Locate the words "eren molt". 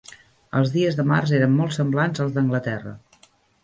1.41-1.79